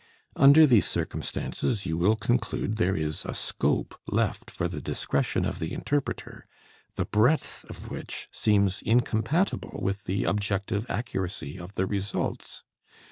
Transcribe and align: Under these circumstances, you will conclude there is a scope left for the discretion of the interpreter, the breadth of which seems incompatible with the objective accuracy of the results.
Under 0.35 0.65
these 0.65 0.87
circumstances, 0.87 1.85
you 1.85 1.95
will 1.95 2.15
conclude 2.15 2.77
there 2.77 2.95
is 2.95 3.23
a 3.23 3.35
scope 3.35 3.93
left 4.07 4.49
for 4.49 4.67
the 4.67 4.81
discretion 4.81 5.45
of 5.45 5.59
the 5.59 5.73
interpreter, 5.73 6.47
the 6.95 7.05
breadth 7.05 7.65
of 7.69 7.91
which 7.91 8.27
seems 8.31 8.81
incompatible 8.81 9.77
with 9.79 10.05
the 10.05 10.23
objective 10.23 10.87
accuracy 10.89 11.59
of 11.59 11.75
the 11.75 11.85
results. 11.85 12.63